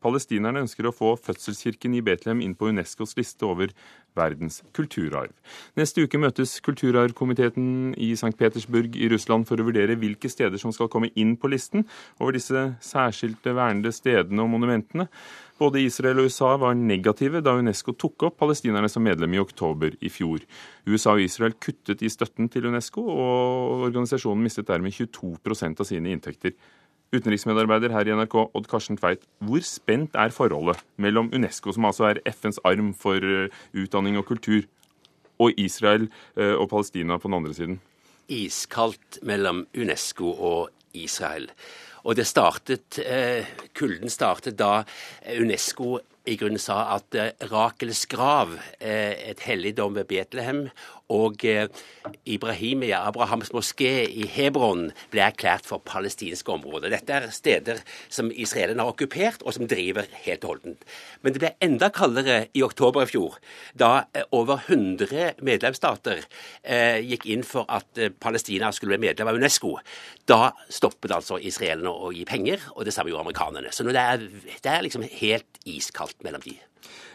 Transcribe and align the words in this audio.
Palestinerne 0.00 0.62
ønsker 0.64 0.88
å 0.88 0.94
få 0.94 1.14
fødselskirken 1.20 1.96
i 1.98 2.04
Betlehem 2.04 2.40
inn 2.44 2.54
på 2.56 2.70
Unescos 2.70 3.12
liste 3.18 3.44
over 3.44 3.72
verdens 4.16 4.60
kulturarv. 4.76 5.32
Neste 5.78 6.04
uke 6.04 6.18
møtes 6.20 6.56
kulturarvkomiteen 6.64 7.92
i 8.00 8.10
St. 8.16 8.32
Petersburg 8.38 8.96
i 8.98 9.10
Russland 9.12 9.46
for 9.48 9.60
å 9.60 9.66
vurdere 9.68 9.98
hvilke 10.00 10.30
steder 10.32 10.60
som 10.60 10.72
skal 10.74 10.90
komme 10.92 11.12
inn 11.20 11.36
på 11.38 11.50
listen 11.52 11.86
over 12.18 12.34
disse 12.36 12.64
særskilte 12.84 13.54
vernede 13.56 13.92
stedene 13.94 14.42
og 14.44 14.50
monumentene. 14.54 15.06
Både 15.60 15.82
Israel 15.84 16.22
og 16.22 16.30
USA 16.30 16.54
var 16.56 16.78
negative 16.78 17.42
da 17.44 17.52
Unesco 17.60 17.92
tok 17.92 18.24
opp 18.30 18.38
palestinerne 18.40 18.88
som 18.88 19.04
medlem 19.04 19.36
i 19.36 19.42
oktober 19.42 19.92
i 20.00 20.08
fjor. 20.08 20.40
USA 20.88 21.12
og 21.18 21.26
Israel 21.26 21.58
kuttet 21.60 22.00
i 22.00 22.08
støtten 22.08 22.48
til 22.48 22.70
Unesco, 22.70 23.04
og 23.04 23.84
organisasjonen 23.90 24.46
mistet 24.46 24.70
dermed 24.70 24.96
22% 24.96 25.84
av 25.84 25.88
sine 25.90 26.14
inntekter. 26.14 26.56
Utenriksmedarbeider 27.10 27.90
her 27.90 28.06
i 28.06 28.14
NRK, 28.14 28.36
Odd 28.54 28.68
Karsten 28.70 28.98
Tveit. 28.98 29.24
Hvor 29.42 29.64
spent 29.66 30.14
er 30.14 30.30
forholdet 30.30 30.78
mellom 31.02 31.32
Unesco, 31.34 31.72
som 31.74 31.88
altså 31.88 32.06
er 32.12 32.20
FNs 32.30 32.60
arm 32.66 32.92
for 32.94 33.18
eh, 33.18 33.56
utdanning 33.74 34.18
og 34.20 34.28
kultur, 34.28 34.62
og 35.42 35.58
Israel 35.58 36.06
eh, 36.36 36.54
og 36.54 36.68
Palestina 36.70 37.18
på 37.18 37.26
den 37.26 37.38
andre 37.40 37.56
siden? 37.56 37.80
Iskaldt 38.30 39.18
mellom 39.26 39.64
Unesco 39.74 40.30
og 40.30 40.70
Israel. 40.94 41.50
Og 42.06 42.14
det 42.16 42.28
startet, 42.30 43.00
eh, 43.02 43.48
kulden 43.74 44.12
startet 44.12 44.54
da 44.60 44.84
Unesco 45.34 45.96
i 46.30 46.36
grunnen 46.38 46.62
sa 46.62 46.92
at 46.94 47.16
Rakels 47.50 48.04
grav, 48.06 48.52
et 48.78 49.40
helligdom 49.48 49.96
ved 49.96 50.06
Betlehem, 50.06 50.66
og 51.10 51.42
Ibrahim 52.24 52.50
Ibrahimia, 52.60 53.06
Abrahams 53.06 53.52
moské 53.52 54.04
i 54.04 54.26
Hebron, 54.28 54.90
ble 55.12 55.22
erklært 55.24 55.66
for 55.68 55.82
palestinske 55.84 56.52
områder. 56.52 56.92
Dette 56.92 57.16
er 57.16 57.32
steder 57.32 57.80
som 58.12 58.30
israelerne 58.30 58.84
har 58.84 58.92
okkupert, 58.92 59.42
og 59.42 59.54
som 59.56 59.68
driver 59.70 60.08
helt 60.26 60.44
holdent. 60.44 60.84
Men 61.22 61.34
det 61.34 61.42
ble 61.42 61.52
enda 61.64 61.90
kaldere 61.94 62.38
i 62.54 62.62
oktober 62.62 63.06
i 63.06 63.10
fjor, 63.10 63.38
da 63.78 64.04
eh, 64.14 64.26
over 64.36 64.60
100 64.66 65.40
medlemsstater 65.46 66.24
eh, 66.62 67.00
gikk 67.06 67.28
inn 67.32 67.44
for 67.46 67.68
at 67.68 67.98
eh, 67.98 68.12
Palestina 68.12 68.72
skulle 68.74 68.96
bli 68.96 69.08
medlem 69.08 69.30
av 69.30 69.40
UNESCO. 69.40 69.76
Da 70.28 70.52
stoppet 70.68 71.14
altså 71.16 71.40
israelerne 71.40 71.90
å 71.92 72.12
gi 72.14 72.26
penger, 72.28 72.68
og 72.76 72.84
det 72.86 72.96
samme 72.96 73.12
gjorde 73.12 73.28
amerikanerne. 73.28 73.72
Så 73.72 73.88
det 73.88 73.96
er, 74.00 74.26
det 74.60 74.74
er 74.74 74.84
liksom 74.86 75.06
helt 75.20 75.64
iskaldt 75.64 76.20
mellom 76.26 76.44
de. 76.44 76.58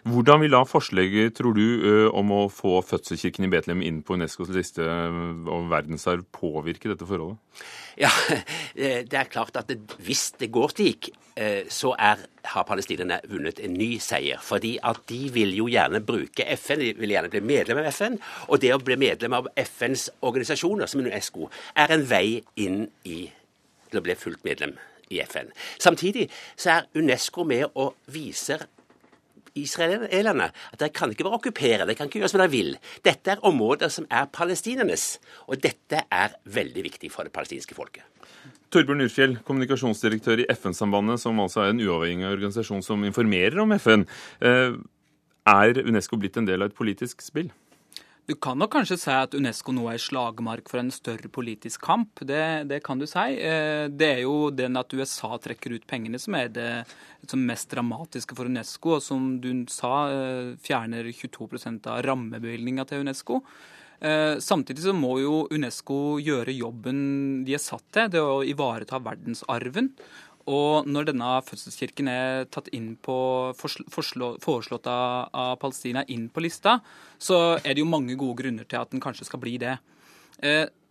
Hvordan 0.05 0.43
vil 0.43 0.53
da 0.53 0.61
forslaget, 0.69 1.33
tror 1.39 1.55
du, 1.57 1.65
om 2.13 2.33
å 2.35 2.41
få 2.53 2.77
fødselskirken 2.85 3.47
i 3.47 3.49
Betlehem 3.49 3.81
inn 3.81 4.03
på 4.05 4.17
Unescos 4.19 4.51
liste 4.53 4.85
om 4.85 5.71
verdensarv 5.71 6.27
påvirke 6.35 6.91
dette 6.91 7.07
forholdet? 7.09 7.39
Ja, 7.97 8.11
det 8.75 9.17
er 9.17 9.31
klart 9.31 9.57
at 9.57 9.71
hvis 10.03 10.27
det 10.37 10.51
går 10.53 10.75
slik, 10.75 11.09
så 11.73 11.95
er, 11.97 12.21
har 12.51 12.67
palestinerne 12.67 13.17
vunnet 13.31 13.59
en 13.63 13.73
ny 13.75 13.95
seier. 14.03 14.39
Fordi 14.43 14.75
at 14.85 15.01
de 15.09 15.21
vil 15.33 15.55
jo 15.57 15.65
gjerne 15.71 16.03
bruke 16.05 16.45
FN, 16.53 16.83
de 16.83 16.93
vil 16.99 17.15
gjerne 17.15 17.31
bli 17.33 17.41
medlem 17.43 17.81
av 17.81 17.89
FN. 17.89 18.19
Og 18.49 18.61
det 18.63 18.75
å 18.75 18.81
bli 18.83 18.99
medlem 19.01 19.35
av 19.35 19.49
FNs 19.65 20.11
organisasjoner, 20.21 20.91
som 20.91 21.01
UNESCO, 21.01 21.49
er 21.75 21.95
en 21.95 22.05
vei 22.07 22.43
inn 22.61 22.85
i 23.09 23.25
til 23.89 24.01
å 24.01 24.05
bli 24.05 24.15
fullt 24.19 24.45
medlem 24.45 24.77
i 25.13 25.19
FN. 25.25 25.51
Samtidig 25.81 26.29
så 26.55 26.77
er 26.77 26.87
UNESCO 26.97 27.45
med 27.47 27.67
og 27.73 27.95
viser 28.11 28.67
israelerne 29.59 30.49
at 30.51 30.81
de 30.81 30.89
kan 30.93 31.11
ikke 31.11 31.27
bare 31.27 31.39
okkupere, 31.39 31.87
de 31.87 31.95
kan 31.97 32.09
ikke 32.09 32.21
gjøre 32.21 32.31
som 32.33 32.43
de 32.43 32.49
vil. 32.51 32.73
Dette 33.05 33.35
er 33.35 33.45
områder 33.47 33.91
som 33.93 34.07
er 34.09 34.27
palestinernes, 34.33 35.15
og 35.47 35.61
dette 35.63 36.03
er 36.11 36.35
veldig 36.45 36.85
viktig 36.89 37.11
for 37.13 37.27
det 37.27 37.33
palestinske 37.35 37.77
folket. 37.77 38.05
Torbjørn 38.73 39.05
Urfjell, 39.05 39.37
kommunikasjonsdirektør 39.47 40.41
i 40.43 40.49
FN-sambandet, 40.51 41.21
som 41.21 41.39
altså 41.39 41.63
er 41.63 41.71
en 41.71 41.83
uavhengig 41.85 42.27
organisasjon 42.27 42.83
som 42.83 43.05
informerer 43.07 43.61
om 43.63 43.71
FN. 43.77 44.03
Eh, 44.43 44.75
er 45.45 45.79
UNESCO 45.85 46.17
blitt 46.19 46.39
en 46.41 46.47
del 46.49 46.65
av 46.65 46.71
et 46.71 46.77
politisk 46.77 47.21
spill? 47.23 47.51
Du 48.25 48.33
kan 48.41 48.57
nok 48.57 48.71
kanskje 48.73 48.95
si 48.97 49.11
at 49.13 49.35
Unesco 49.37 49.69
nå 49.75 49.83
er 49.91 50.01
slagmark 50.01 50.65
for 50.71 50.81
en 50.81 50.89
større 50.89 51.29
politisk 51.29 51.83
kamp. 51.85 52.23
Det, 52.25 52.65
det, 52.71 52.79
kan 52.85 52.97
du 52.97 53.05
si. 53.05 53.21
Eh, 53.37 53.85
det 53.93 54.07
er 54.15 54.21
jo 54.23 54.49
den 54.49 54.79
at 54.81 54.95
USA 54.97 55.35
trekker 55.37 55.75
ut 55.75 55.85
pengene 55.85 56.17
som 56.17 56.33
er 56.39 56.49
det 56.49 56.71
som 57.29 57.43
mest 57.45 57.69
dramatiske 57.69 58.33
for 58.37 58.49
Unesco, 58.49 58.95
og 58.97 59.05
som 59.05 59.35
du 59.43 59.51
sa 59.69 59.93
eh, 60.09 60.55
fjerner 60.57 61.11
22% 61.13 61.85
av 61.93 62.01
rammebevilgninga 62.07 62.87
til 62.89 63.05
Unesco. 63.05 63.43
Eh, 64.01 64.41
samtidig 64.41 64.87
så 64.87 64.97
må 64.97 65.19
jo 65.21 65.43
Unesco 65.53 66.17
gjøre 66.17 66.57
jobben 66.57 67.45
de 67.45 67.53
er 67.59 67.61
satt 67.61 67.85
til, 67.93 68.09
det 68.09 68.25
å 68.25 68.41
ivareta 68.41 69.03
verdensarven. 69.05 69.93
Og 70.45 70.85
når 70.85 71.07
denne 71.09 71.29
fødselskirken 71.47 72.09
er 72.11 72.45
tatt 72.53 72.67
inn 72.75 72.93
på, 73.01 73.17
foreslått 73.57 74.89
av, 74.91 75.55
Palestina 75.61 76.03
inn 76.13 76.27
på 76.29 76.43
lista, 76.45 76.77
så 77.17 77.57
er 77.57 77.73
det 77.73 77.81
jo 77.81 77.89
mange 77.89 78.17
gode 78.19 78.43
grunner 78.43 78.67
til 78.69 78.77
at 78.77 78.91
den 78.93 79.01
kanskje 79.01 79.25
skal 79.25 79.41
bli 79.41 79.55
det. 79.63 79.77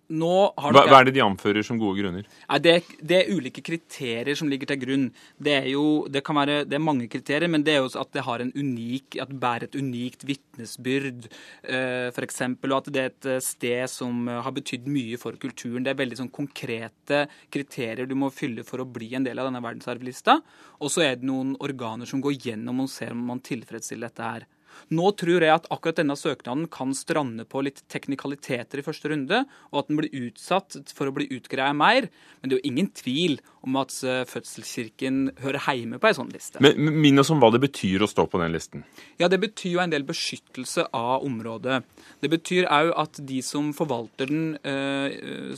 Eh, 0.05 0.19
hva, 0.21 0.83
hva, 0.85 0.99
er 0.99 1.09
det 1.09 1.15
de 1.17 1.23
anfører 1.25 1.65
som 1.65 1.79
gode 1.81 2.03
grunner? 2.03 2.27
Nei, 2.49 2.59
det, 2.61 2.75
det, 3.01 3.21
er 3.23 3.33
ulike 3.33 3.63
kriterier 3.65 4.37
som 4.37 4.51
ligger 4.53 4.69
til 4.69 4.81
grunn. 4.83 5.07
Det 5.41 5.55
er 5.57 5.69
jo 5.73 6.05
det 6.13 6.21
kan 6.27 6.37
være, 6.37 6.59
det 6.69 6.77
er 6.77 6.85
mange 6.85 7.09
kriterier, 7.09 7.49
men 7.49 7.65
det 7.65 7.75
er 7.75 7.81
jo 7.81 7.89
at 8.01 8.13
det 8.13 8.25
har 8.27 8.45
en 8.45 8.53
unik, 8.53 9.17
at 9.23 9.33
det 9.33 9.41
bærer 9.41 9.69
et 9.69 9.79
unikt 9.81 10.27
vitnesbyrd, 10.29 11.29
eh, 11.65 12.11
f.eks. 12.13 12.43
Og 12.45 12.77
at 12.77 12.93
det 12.93 13.03
er 13.03 13.13
et 13.13 13.31
eh, 13.33 13.43
sted 13.45 13.89
som 13.91 14.29
har 14.29 14.55
betydd 14.55 14.91
mye 14.93 15.21
for 15.21 15.41
kulturen. 15.41 15.87
Det 15.87 15.95
er 15.95 16.03
veldig 16.03 16.21
sånn 16.21 16.35
konkrete 16.35 17.25
kriterier 17.55 18.11
du 18.11 18.17
må 18.19 18.33
fylle 18.35 18.67
for 18.67 18.85
å 18.85 18.89
bli 18.89 19.15
en 19.17 19.25
del 19.25 19.41
av 19.41 19.49
denne 19.49 19.65
verdensarvlista. 19.65 20.41
Og 20.85 20.93
så 20.93 21.07
er 21.09 21.17
det 21.17 21.31
noen 21.31 21.55
organer 21.65 22.09
som 22.09 22.21
går 22.25 22.37
gjennom 22.45 22.85
og 22.85 22.93
ser 22.93 23.17
om 23.17 23.25
man 23.33 23.43
tilfredsstiller 23.45 24.13
dette 24.13 24.35
her. 24.35 24.51
Nå 24.95 25.11
tror 25.19 25.45
jeg 25.45 25.55
at 25.55 25.69
akkurat 25.73 26.01
denne 26.01 26.17
søknaden 26.19 26.69
kan 26.73 26.95
strande 26.97 27.47
på 27.49 27.63
litt 27.65 27.83
teknikaliteter 27.93 28.81
i 28.81 28.87
første 28.87 29.11
runde, 29.13 29.45
og 29.73 29.83
at 29.83 29.91
den 29.91 30.01
blir 30.01 30.29
utsatt 30.29 30.79
for 30.95 31.11
å 31.11 31.17
bli 31.17 31.29
utgreia 31.35 31.75
mer. 31.77 32.11
Men 32.41 32.51
det 32.51 32.57
er 32.57 32.63
jo 32.63 32.73
ingen 32.73 32.91
tvil 32.95 33.39
om 33.65 33.79
at 33.81 33.95
eh, 34.05 34.23
fødselskirken 34.29 35.21
hører 35.41 35.65
hjemme 35.73 36.01
på 36.01 36.11
ei 36.11 36.17
sånn 36.17 36.33
liste. 36.35 36.61
Men 36.65 37.01
Minn 37.05 37.21
oss 37.21 37.33
om 37.33 37.41
hva 37.43 37.51
det 37.55 37.63
betyr 37.65 38.05
å 38.05 38.11
stå 38.11 38.27
på 38.31 38.41
den 38.43 38.53
listen. 38.55 38.85
Ja, 39.21 39.31
Det 39.33 39.41
betyr 39.41 39.77
jo 39.79 39.83
en 39.83 39.93
del 39.93 40.05
beskyttelse 40.07 40.87
av 40.95 41.25
området. 41.25 41.83
Det 42.21 42.31
betyr 42.33 42.69
òg 42.69 42.93
at 43.01 43.21
de 43.25 43.41
som 43.45 43.73
forvalter 43.77 44.31
den, 44.31 44.59
eh, 44.65 45.57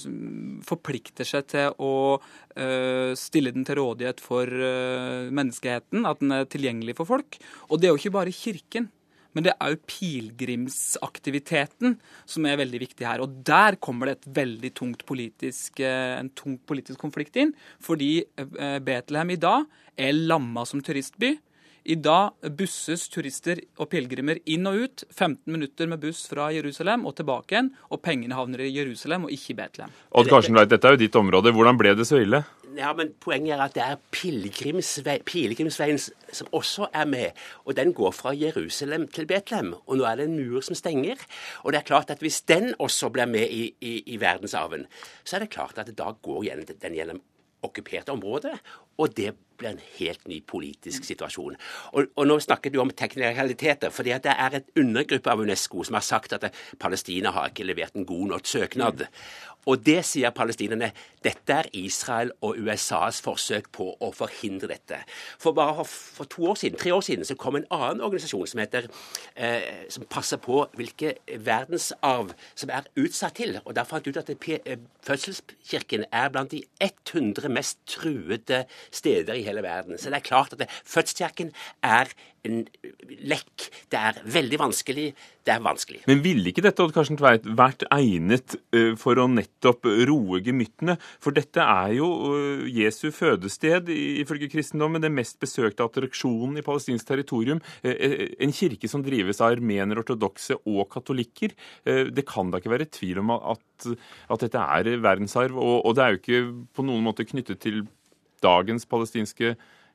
forplikter 0.67 1.27
seg 1.27 1.47
til 1.51 1.75
å 1.83 2.21
eh, 2.57 3.13
stille 3.19 3.53
den 3.55 3.67
til 3.67 3.81
rådighet 3.81 4.23
for 4.23 4.47
eh, 4.47 5.29
menneskeheten, 5.35 6.07
at 6.09 6.23
den 6.23 6.33
er 6.33 6.49
tilgjengelig 6.51 6.97
for 7.01 7.09
folk. 7.17 7.39
Og 7.71 7.81
det 7.81 7.89
er 7.89 7.95
jo 7.95 8.01
ikke 8.01 8.17
bare 8.19 8.35
kirken. 8.35 8.91
Men 9.37 9.45
det 9.45 9.53
er 9.53 9.69
òg 9.69 9.83
pilegrimsaktiviteten 9.91 11.99
som 12.25 12.47
er 12.49 12.57
veldig 12.63 12.79
viktig 12.81 13.05
her. 13.05 13.21
Og 13.21 13.45
der 13.45 13.77
kommer 13.77 14.09
det 14.09 14.15
et 14.17 14.29
veldig 14.41 14.71
tungt 14.79 15.05
politisk, 15.09 15.81
eh, 15.85 16.17
en 16.17 16.31
tung 16.33 16.57
politisk 16.65 16.99
konflikt 17.03 17.37
inn. 17.37 17.53
Fordi 17.85 18.25
eh, 18.25 18.79
Betlehem 18.81 19.31
i 19.37 19.41
dag 19.41 19.69
er 20.01 20.17
lamma 20.17 20.65
som 20.65 20.81
turistby. 20.81 21.37
I 21.87 21.95
dag 22.03 22.35
busses 22.59 23.05
turister 23.13 23.61
og 23.79 23.87
pilegrimer 23.93 24.41
inn 24.51 24.67
og 24.67 24.75
ut. 24.83 25.05
15 25.13 25.53
minutter 25.53 25.87
med 25.87 26.01
buss 26.03 26.25
fra 26.27 26.49
Jerusalem 26.51 27.07
og 27.07 27.15
tilbake 27.21 27.55
igjen. 27.55 27.71
Og 27.93 28.03
pengene 28.03 28.35
havner 28.35 28.65
i 28.65 28.73
Jerusalem 28.75 29.29
og 29.29 29.35
ikke 29.37 29.53
i 29.53 29.59
Betlehem. 29.61 29.93
Odd 30.11 30.33
Karsten 30.33 30.57
Veit, 30.59 30.73
dette 30.73 30.89
er 30.89 30.97
jo 30.97 31.03
ditt 31.05 31.21
område. 31.21 31.55
Hvordan 31.55 31.79
ble 31.79 31.95
det 31.95 32.09
så 32.09 32.19
ille? 32.25 32.43
Ja, 32.77 32.93
men 32.93 33.15
Poenget 33.21 33.55
er 33.57 33.63
at 33.65 33.75
det 33.77 33.83
er 33.85 34.01
pilegrimsveien 34.13 35.99
som 35.99 36.49
også 36.53 36.91
er 36.93 37.07
med. 37.09 37.39
Og 37.65 37.77
den 37.77 37.95
går 37.97 38.13
fra 38.13 38.35
Jerusalem 38.37 39.07
til 39.09 39.27
Betlehem. 39.27 39.73
Og 39.87 39.97
nå 39.97 40.05
er 40.05 40.21
det 40.21 40.27
en 40.29 40.37
mur 40.37 40.61
som 40.65 40.77
stenger. 40.77 41.23
Og 41.65 41.73
det 41.73 41.81
er 41.81 41.89
klart 41.89 42.13
at 42.13 42.21
hvis 42.25 42.43
den 42.49 42.75
også 42.79 43.09
blir 43.15 43.31
med 43.31 43.49
i, 43.49 43.71
i, 43.81 43.95
i 44.13 44.21
verdensarven, 44.21 44.85
så 45.25 45.37
er 45.37 45.47
det 45.47 45.55
klart 45.57 45.79
at 45.81 45.95
da 45.97 46.13
går 46.23 46.45
den 46.83 46.99
gjennom 46.99 47.23
okkuperte 47.65 48.13
områder. 48.13 48.61
Og 48.99 49.17
det 49.17 49.35
blir 49.57 49.73
en 49.73 49.81
helt 49.99 50.29
ny 50.29 50.43
politisk 50.45 51.05
situasjon. 51.09 51.57
Og, 51.93 52.11
og 52.17 52.29
nå 52.29 52.39
snakker 52.45 52.73
du 52.73 52.81
om 52.83 52.93
teknikaliteter. 52.93 53.91
fordi 53.91 54.17
det 54.25 54.35
er 54.37 54.61
et 54.61 54.71
undergruppe 54.77 55.31
av 55.31 55.41
Unesco 55.41 55.85
som 55.85 55.95
har 55.95 56.05
sagt 56.05 56.33
at 56.33 56.53
Palestina 56.79 57.31
har 57.31 57.49
ikke 57.49 57.65
levert 57.65 57.97
en 57.97 58.07
god 58.07 58.29
nok 58.35 58.47
søknad. 58.47 59.07
Og 59.67 59.83
det 59.83 60.05
sier 60.07 60.31
palestinerne. 60.31 60.93
Dette 61.25 61.53
er 61.53 61.69
Israel 61.75 62.31
og 62.47 62.59
USAs 62.63 63.19
forsøk 63.25 63.73
på 63.75 63.89
å 63.99 64.13
forhindre 64.15 64.71
dette. 64.71 65.01
For 65.43 65.57
bare 65.57 65.85
for 65.89 66.31
to 66.31 66.47
år 66.53 66.61
siden, 66.61 66.79
tre 66.79 66.93
år 66.95 67.03
siden 67.03 67.27
så 67.27 67.35
kom 67.35 67.59
en 67.59 67.67
annen 67.75 68.05
organisasjon 68.07 68.47
som 68.47 68.63
heter 68.63 68.87
eh, 69.35 69.89
som 69.91 70.07
passer 70.11 70.39
på 70.43 70.61
hvilke 70.79 71.17
verdensarv 71.43 72.31
som 72.55 72.71
er 72.71 72.87
utsatt 73.03 73.41
til. 73.41 73.59
Og 73.65 73.75
der 73.75 73.89
fant 73.91 74.07
ut 74.07 74.21
at 74.23 74.31
eh, 74.31 74.79
fødselskirken 75.07 76.07
er 76.13 76.31
blant 76.31 76.55
de 76.55 76.63
100 76.79 77.51
mest 77.51 77.83
truede 77.91 78.65
steder 78.91 79.39
i 79.39 79.45
hele 79.47 79.65
verden. 79.65 79.99
Så 79.99 80.13
det 80.13 80.21
er 80.21 80.29
klart 80.31 80.57
at 80.57 80.63
det, 80.65 80.71
er 81.87 82.11
en 82.47 82.63
lekk. 83.27 83.67
Det 83.91 83.99
er 83.99 84.21
veldig 84.37 84.59
vanskelig. 84.61 85.07
Det 85.47 85.53
er 85.55 85.63
vanskelig. 85.63 86.01
Men 86.11 86.23
ville 86.25 86.51
ikke 86.51 86.65
dette 86.65 86.83
Odd 86.83 86.95
Karsten 86.95 87.19
Tveit, 87.19 87.47
vært 87.59 87.85
egnet 87.95 88.57
uh, 88.75 88.95
for 88.99 89.19
å 89.23 89.29
nettopp 89.31 89.87
roe 90.09 90.41
gemyttene? 90.45 90.97
For 91.23 91.37
dette 91.37 91.63
er 91.63 91.95
jo 91.99 92.09
uh, 92.27 92.65
Jesu 92.71 93.09
fødested, 93.15 93.91
ifølge 94.23 94.51
kristendommen, 94.53 95.05
den 95.05 95.15
mest 95.17 95.39
besøkte 95.43 95.87
attraksjonen 95.87 96.59
i 96.59 96.67
palestinsk 96.67 97.07
territorium. 97.09 97.63
Uh, 97.87 98.27
en 98.43 98.55
kirke 98.55 98.91
som 98.91 99.05
drives 99.07 99.43
av 99.43 99.55
armenere, 99.57 100.03
ortodokse 100.03 100.59
og 100.67 100.87
katolikker. 100.93 101.55
Det 101.87 102.25
kan 102.27 102.51
da 102.51 102.59
ikke 102.61 102.73
være 102.73 102.89
tvil 102.91 103.21
om 103.23 103.31
at, 103.37 103.87
at 104.33 104.43
dette 104.43 104.63
er 104.79 104.91
verdensarv? 105.03 105.57
Og, 105.57 105.79
og 105.87 105.95
det 105.97 106.03
er 106.03 106.15
jo 106.15 106.21
ikke 106.21 106.43
på 106.77 106.85
noen 106.87 107.07
måte 107.07 107.27
knyttet 107.29 107.63
til 107.63 107.85
dagens 108.43 108.87
palestinske 108.87 109.55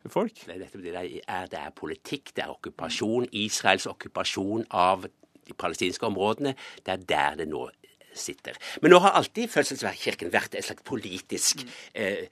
folk? 0.09 0.45
Det 0.45 0.55
er, 0.55 1.45
det 1.51 1.59
er 1.59 1.73
politikk, 1.75 2.33
det 2.35 2.45
er 2.45 2.53
okkupasjon. 2.53 3.27
Israels 3.31 3.87
okkupasjon 3.89 4.65
av 4.71 5.05
de 5.47 5.57
palestinske 5.57 6.05
områdene. 6.05 6.55
Det 6.85 6.95
er 6.95 7.05
der 7.09 7.41
det 7.41 7.49
nå 7.51 7.67
sitter. 8.13 8.57
Men 8.81 8.91
nå 8.91 8.99
har 9.03 9.15
alltid 9.15 9.51
fødselskirken 9.51 10.31
vært 10.33 10.55
et 10.55 10.67
slags 10.67 10.83
politisk 10.87 11.63
eh, 11.95 12.27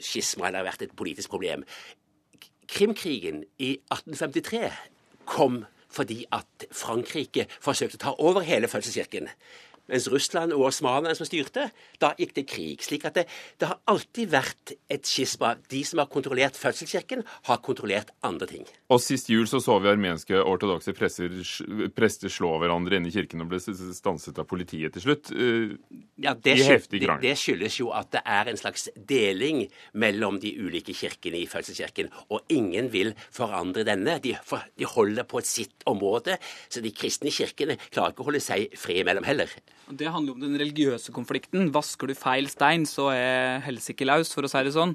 skisma, 0.00 0.48
eller 0.48 0.66
vært 0.66 0.86
et 0.86 0.96
politisk 0.96 1.32
problem. 1.32 1.64
Krimkrigen 2.68 3.42
i 3.58 3.74
1853 3.92 4.68
kom 5.28 5.62
fordi 5.92 6.22
at 6.32 6.64
Frankrike 6.72 7.44
forsøkte 7.60 7.98
å 7.98 8.02
ta 8.06 8.12
over 8.24 8.44
hele 8.46 8.68
fødselskirken 8.70 9.28
mens 9.92 10.08
Russland 10.10 10.54
og 10.56 10.66
osmanerne 10.70 11.14
som 11.18 11.28
styrte, 11.28 11.68
da 12.02 12.12
gikk 12.18 12.34
det 12.38 12.46
krig. 12.48 12.82
Slik 12.84 13.04
at 13.08 13.18
det, 13.18 13.26
det, 13.60 13.68
har 13.68 13.78
alltid 13.90 14.30
vært 14.32 14.74
et 14.92 15.08
skisma. 15.08 15.54
De 15.70 15.82
som 15.86 16.00
har 16.02 16.08
kontrollert 16.12 16.56
fødselskirken, 16.58 17.24
har 17.48 17.60
kontrollert 17.64 18.12
andre 18.24 18.48
ting. 18.48 18.66
Og 18.92 19.02
Sist 19.02 19.28
jul 19.32 19.48
så, 19.50 19.60
så 19.62 19.78
vi 19.82 19.90
armenske 19.92 20.38
ortodokse 20.38 20.94
prester 20.96 22.32
slå 22.32 22.54
hverandre 22.62 22.98
inne 22.98 23.10
i 23.10 23.14
kirken 23.14 23.44
og 23.44 23.50
ble 23.52 23.60
stanset 23.60 24.38
av 24.40 24.48
politiet 24.48 24.94
til 24.96 25.04
slutt. 25.06 25.32
Uh, 25.34 25.76
ja, 26.22 26.34
det, 26.34 26.56
I 26.56 26.68
heftig 26.70 27.02
krangel. 27.04 27.22
Det, 27.24 27.34
det 27.34 27.42
skyldes 27.42 27.78
jo 27.80 27.90
at 27.96 28.12
det 28.14 28.24
er 28.24 28.52
en 28.52 28.60
slags 28.60 28.88
deling 28.96 29.64
mellom 29.98 30.40
de 30.42 30.54
ulike 30.62 30.96
kirkene 30.96 31.42
i 31.42 31.48
fødselskirken. 31.50 32.12
Og 32.32 32.48
ingen 32.52 32.88
vil 32.92 33.12
forandre 33.32 33.84
denne. 33.88 34.18
De, 34.22 34.34
for, 34.46 34.64
de 34.78 34.88
holder 34.88 35.28
på 35.28 35.42
sitt 35.46 35.84
område. 35.90 36.38
Så 36.72 36.82
de 36.84 36.94
kristne 36.94 37.32
kirkene 37.34 37.78
klarer 37.90 38.14
ikke 38.14 38.24
å 38.24 38.30
holde 38.30 38.42
seg 38.44 38.72
fri 38.78 39.02
mellom 39.06 39.26
heller. 39.26 39.50
Det 39.90 40.10
handler 40.12 40.36
om 40.36 40.42
den 40.42 40.54
religiøse 40.60 41.12
konflikten. 41.14 41.70
Vasker 41.74 42.10
du 42.10 42.14
feil 42.16 42.46
stein, 42.50 42.84
så 42.88 43.08
er 43.12 43.62
helsike 43.66 44.06
laus, 44.06 44.30
for 44.34 44.46
å 44.46 44.50
si 44.50 44.62
det 44.62 44.74
sånn. 44.76 44.94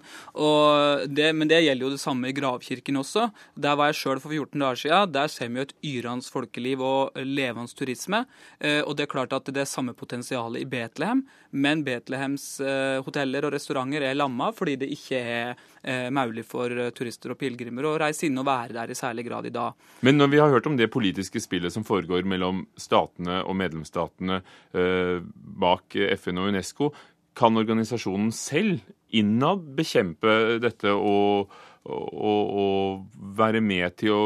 Det, 1.11 1.27
men 1.35 1.49
det 1.49 1.59
gjelder 1.65 1.87
jo 1.87 1.91
det 1.93 2.01
samme 2.01 2.31
i 2.31 2.35
gravkirken 2.35 3.01
også. 3.01 3.27
Der 3.59 3.77
var 3.77 3.91
jeg 3.91 3.99
sjøl 3.99 4.21
for 4.23 4.33
14 4.33 4.63
dager 4.63 4.81
siden. 4.81 5.13
Der 5.13 5.31
ser 5.31 5.51
vi 5.51 5.61
jo 5.61 5.67
et 5.67 5.75
yrende 5.91 6.31
folkeliv 6.31 6.83
og 6.85 7.19
levende 7.19 7.75
turisme. 7.77 8.23
Eh, 8.59 8.81
og 8.83 8.95
det 8.97 9.07
er 9.07 9.11
klart 9.11 9.35
at 9.35 9.49
det 9.51 9.63
er 9.63 9.69
samme 9.69 9.95
potensialet 9.97 10.63
i 10.63 10.69
Betlehem, 10.69 11.25
men 11.51 11.83
Betlehems 11.85 12.57
eh, 12.63 12.99
hoteller 13.05 13.47
og 13.47 13.53
restauranter 13.55 14.05
er 14.07 14.17
lamma 14.17 14.51
fordi 14.55 14.77
det 14.81 14.91
ikke 14.93 15.19
er 15.19 15.67
mulig 16.11 16.43
for 16.47 16.71
turister 16.95 17.33
og 17.33 17.39
pilegrimer 17.39 17.85
å 17.87 17.95
reise 18.01 18.27
inn 18.27 18.37
og 18.39 18.47
være 18.47 18.75
der 18.75 18.91
i 18.91 18.97
særlig 18.97 19.27
grad 19.27 19.47
i 19.47 19.53
dag. 19.55 19.75
Men 20.05 20.19
når 20.19 20.31
vi 20.33 20.41
har 20.41 20.51
hørt 20.51 20.67
om 20.67 20.77
det 20.79 20.89
politiske 20.93 21.41
spillet 21.43 21.73
som 21.73 21.85
foregår 21.87 22.27
mellom 22.27 22.65
statene 22.79 23.39
og 23.43 23.55
medlemsstatene, 23.59 24.41
Eh, 24.77 25.21
bak 25.59 25.95
FN 25.95 26.41
og 26.41 26.51
UNESCO. 26.51 26.91
Kan 27.37 27.57
organisasjonen 27.57 28.31
selv 28.35 28.81
innad 29.15 29.63
bekjempe 29.77 30.57
dette 30.61 30.91
og, 30.91 31.53
og, 31.85 32.57
og 32.63 33.29
være 33.37 33.61
med 33.63 33.95
til 34.01 34.15
å 34.15 34.23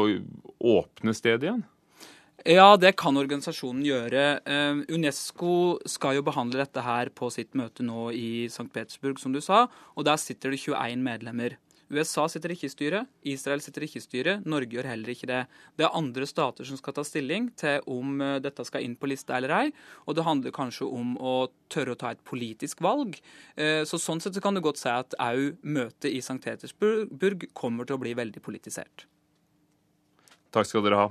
åpne 0.78 1.14
stedet 1.16 1.46
igjen? 1.48 1.62
Ja, 2.42 2.74
det 2.74 2.96
kan 2.98 3.14
organisasjonen 3.14 3.84
gjøre. 3.86 4.22
Eh, 4.42 4.78
Unesco 4.90 5.78
skal 5.86 6.16
jo 6.16 6.24
behandle 6.26 6.64
dette 6.64 6.82
her 6.82 7.12
på 7.14 7.28
sitt 7.30 7.54
møte 7.54 7.84
nå 7.86 8.08
i 8.10 8.48
St. 8.50 8.66
Petersburg, 8.74 9.20
som 9.22 9.34
du 9.34 9.38
sa. 9.40 9.68
Og 9.94 10.08
der 10.08 10.18
sitter 10.18 10.50
det 10.50 10.58
21 10.64 11.04
medlemmer. 11.06 11.54
USA 11.92 12.24
sitter 12.30 12.54
ikke 12.54 12.66
i 12.66 12.72
styret, 12.72 13.08
Israel 13.28 13.60
sitter 13.60 13.84
ikke 13.84 13.98
i 14.00 14.02
styret, 14.02 14.46
Norge 14.48 14.72
gjør 14.72 14.88
heller 14.88 15.12
ikke 15.12 15.28
det. 15.28 15.42
Det 15.76 15.84
er 15.84 15.98
andre 15.98 16.24
stater 16.24 16.64
som 16.64 16.78
skal 16.80 16.96
ta 16.96 17.04
stilling 17.04 17.50
til 17.60 17.84
om 17.92 18.16
eh, 18.24 18.38
dette 18.42 18.64
skal 18.64 18.86
inn 18.86 18.96
på 18.96 19.10
lista 19.12 19.36
eller 19.36 19.52
ei. 19.58 19.66
Og 20.08 20.16
det 20.16 20.26
handler 20.26 20.56
kanskje 20.56 20.88
om 20.88 21.14
å 21.20 21.36
tørre 21.72 21.94
å 21.94 22.00
ta 22.00 22.14
et 22.16 22.24
politisk 22.26 22.82
valg. 22.82 23.20
Eh, 23.54 23.84
så 23.86 24.00
Sånn 24.02 24.24
sett 24.24 24.34
så 24.34 24.42
kan 24.42 24.56
du 24.56 24.64
godt 24.64 24.80
si 24.80 24.90
at 24.90 25.14
au 25.20 25.52
møtet 25.62 26.10
i 26.10 26.18
St. 26.24 26.40
Petersburg 26.42 27.46
kommer 27.54 27.86
til 27.86 28.00
å 28.00 28.02
bli 28.02 28.16
veldig 28.18 28.42
politisert. 28.42 29.06
Takk 30.52 30.68
skal 30.68 30.88
dere 30.88 31.04
ha. 31.04 31.10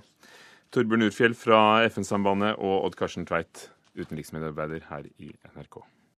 Torbjørn 0.71 1.03
Urfjell 1.03 1.33
fra 1.35 1.57
FN-sambandet 1.91 2.53
og 2.63 2.85
Odd 2.85 2.94
Karsten 2.95 3.25
Tveit, 3.27 3.65
utenriksmedarbeider 4.00 4.85
her 4.88 5.09
i 5.19 5.33
NRK. 5.51 5.81